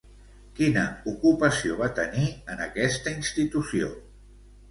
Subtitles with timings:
[0.59, 3.93] Quina ocupació va tenir en aquesta institució?